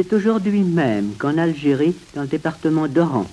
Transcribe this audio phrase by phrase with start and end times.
[0.00, 3.26] C'est aujourd'hui même qu'en Algérie, dans le département d'Oran,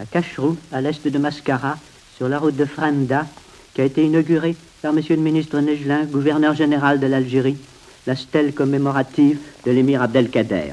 [0.00, 1.78] à Cacherou, à l'est de Mascara,
[2.16, 3.24] sur la route de Franda,
[3.72, 5.00] qui a été inaugurée par M.
[5.10, 7.56] le ministre Negelin, gouverneur général de l'Algérie,
[8.08, 10.72] la stèle commémorative de l'émir Abdelkader.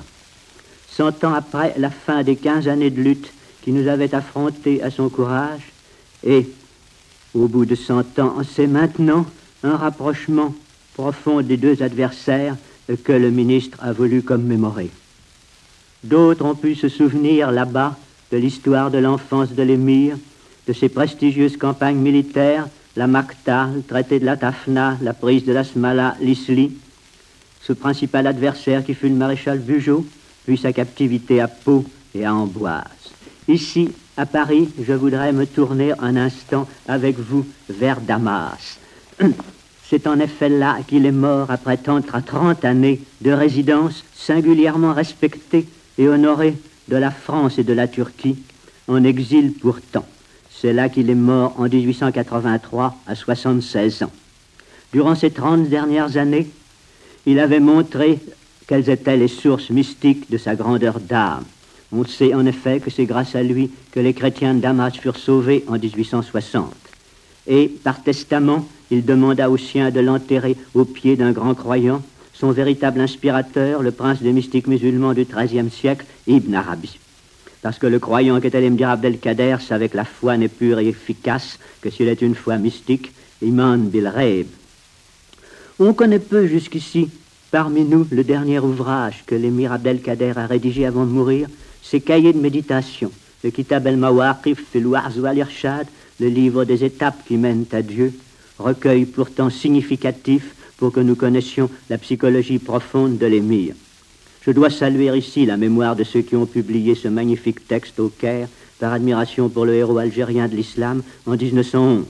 [0.90, 3.32] Cent ans après la fin des quinze années de lutte
[3.62, 5.62] qui nous avaient affrontés à son courage,
[6.26, 6.50] et,
[7.36, 9.28] au bout de cent ans, c'est maintenant
[9.62, 10.56] un rapprochement
[10.96, 12.56] profond des deux adversaires
[13.04, 14.90] que le ministre a voulu commémorer.
[16.06, 17.98] D'autres ont pu se souvenir là-bas
[18.32, 20.16] de l'histoire de l'enfance de l'émir,
[20.68, 25.52] de ses prestigieuses campagnes militaires, la Makta, le traité de la Tafna, la prise de
[25.52, 26.74] la Smala, l'Isli,
[27.60, 30.06] ce principal adversaire qui fut le maréchal Bugeaud,
[30.46, 32.84] puis sa captivité à Pau et à Amboise.
[33.48, 38.78] Ici, à Paris, je voudrais me tourner un instant avec vous vers Damas.
[39.90, 44.94] C'est en effet là qu'il est mort après tant à 30 années de résidence singulièrement
[44.94, 45.66] respectée
[45.98, 46.56] et honoré
[46.88, 48.38] de la France et de la Turquie,
[48.88, 50.06] en exil pourtant.
[50.50, 54.12] C'est là qu'il est mort en 1883 à 76 ans.
[54.94, 56.48] Durant ces 30 dernières années,
[57.26, 58.20] il avait montré
[58.68, 61.44] quelles étaient les sources mystiques de sa grandeur d'âme.
[61.92, 65.18] On sait en effet que c'est grâce à lui que les chrétiens de Damas furent
[65.18, 66.74] sauvés en 1860.
[67.48, 72.02] Et par testament, il demanda aux siens de l'enterrer au pied d'un grand croyant
[72.40, 77.00] son véritable inspirateur, le prince des mystiques musulmans du XIIIe siècle, Ibn Arabi.
[77.62, 81.58] Parce que le croyant qu'était l'Emdir Abdelkader savait que la foi n'est pure et efficace
[81.82, 84.12] que si elle est une foi mystique, Iman bil
[85.80, 87.10] On connaît peu jusqu'ici,
[87.52, 91.48] parmi nous, le dernier ouvrage que l'émir Abdelkader a rédigé avant de mourir,
[91.82, 93.12] ses cahiers de méditation,
[93.44, 95.88] le Kitab el-Mawaqif fil al-Irshad,
[96.20, 98.14] le livre des étapes qui mènent à Dieu,
[98.58, 103.76] recueil pourtant significatif pour que nous connaissions la psychologie profonde de l'émir.
[104.46, 108.10] Je dois saluer ici la mémoire de ceux qui ont publié ce magnifique texte au
[108.10, 108.48] Caire
[108.80, 112.06] par admiration pour le héros algérien de l'islam en 1911.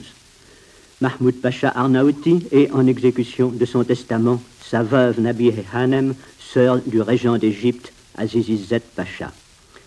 [1.01, 7.01] Mahmoud Pacha Arnaouti et en exécution de son testament sa veuve Nabih Hanem, sœur du
[7.01, 9.31] régent d'Égypte Azizizet Pacha.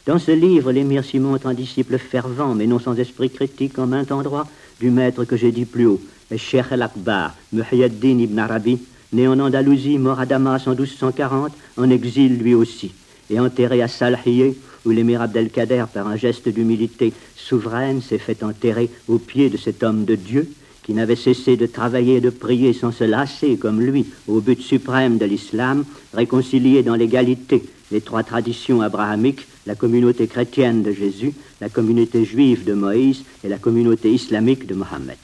[0.06, 3.86] Dans ce livre, l'émir s'y montre un disciple fervent, mais non sans esprit critique en
[3.86, 4.46] maint endroit,
[4.80, 6.00] du maître que j'ai dit plus haut,
[6.36, 8.78] Cheikh el-Akbar, Muhyiddin ibn Arabi,
[9.12, 12.92] né en Andalousie, mort à Damas en 1240, en exil lui aussi,
[13.30, 18.90] et enterré à Salhiye, où l'émir Abdelkader, par un geste d'humilité souveraine, s'est fait enterrer
[19.08, 20.50] au pied de cet homme de Dieu,
[20.82, 24.60] qui n'avait cessé de travailler et de prier sans se lasser, comme lui, au but
[24.60, 25.84] suprême de l'islam,
[26.14, 32.64] réconcilier dans l'égalité les trois traditions abrahamiques, la communauté chrétienne de Jésus, la communauté juive
[32.64, 35.16] de Moïse et la communauté islamique de Mohammed.